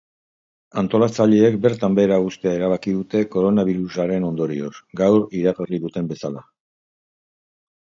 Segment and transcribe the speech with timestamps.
[0.81, 4.73] Antolatzaileek bertan behera uztea erabaki dute koronabirusaren ondorioz,
[5.05, 6.45] gaur iaragrri duten bezala.